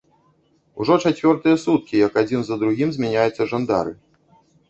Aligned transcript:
Ужо 0.83 0.95
чацвёртыя 1.09 1.59
суткі, 1.65 1.99
як 2.07 2.17
адзін 2.23 2.41
за 2.49 2.55
другім 2.63 2.89
змяняюцца 2.97 3.49
жандары. 3.55 3.93